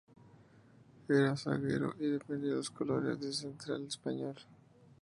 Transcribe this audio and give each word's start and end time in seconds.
Era 1.07 1.35
zaguero 1.37 1.93
y 1.99 2.07
defendió 2.09 2.55
los 2.55 2.71
colores 2.71 3.19
de 3.19 3.31
Central 3.33 3.85
Español. 3.85 4.35